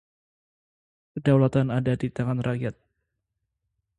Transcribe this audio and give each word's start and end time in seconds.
Kedaulatan 1.13 1.67
ada 1.79 1.93
di 2.01 2.07
tangan 2.15 2.39
rakyat. 2.47 2.73